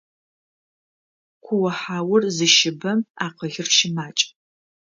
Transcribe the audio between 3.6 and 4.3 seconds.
щымакӏ.